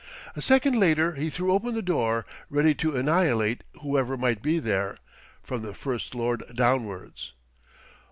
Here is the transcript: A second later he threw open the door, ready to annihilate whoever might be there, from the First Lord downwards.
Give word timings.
A 0.35 0.41
second 0.41 0.79
later 0.79 1.13
he 1.13 1.29
threw 1.29 1.53
open 1.53 1.75
the 1.75 1.83
door, 1.83 2.25
ready 2.49 2.73
to 2.73 2.95
annihilate 2.97 3.63
whoever 3.81 4.17
might 4.17 4.41
be 4.41 4.57
there, 4.57 4.97
from 5.43 5.61
the 5.61 5.75
First 5.75 6.15
Lord 6.15 6.41
downwards. 6.55 7.33